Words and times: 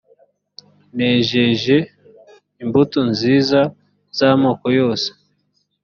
nejeje 0.95 1.77
imbuto 2.63 2.99
nziza 3.11 3.59
z’amoko 4.17 4.65
yose 4.79 5.09